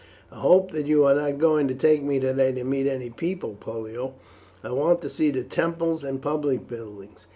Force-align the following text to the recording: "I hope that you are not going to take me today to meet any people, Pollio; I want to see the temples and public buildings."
"I 0.31 0.37
hope 0.39 0.71
that 0.71 0.87
you 0.87 1.05
are 1.05 1.13
not 1.13 1.37
going 1.37 1.67
to 1.67 1.75
take 1.75 2.01
me 2.01 2.19
today 2.19 2.51
to 2.53 2.63
meet 2.63 2.87
any 2.87 3.11
people, 3.11 3.53
Pollio; 3.59 4.15
I 4.63 4.71
want 4.71 4.99
to 5.01 5.11
see 5.11 5.29
the 5.29 5.43
temples 5.43 6.03
and 6.03 6.19
public 6.19 6.67
buildings." 6.67 7.27